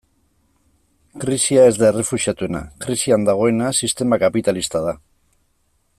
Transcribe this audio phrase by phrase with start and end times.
[1.23, 4.97] Krisia ez da errefuxiatuena, krisian dagoena sistema kapitalista da.